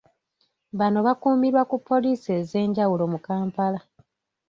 [0.79, 3.79] Bano bakuumirwa ku poliisi ez’enjawulo mu Kampala.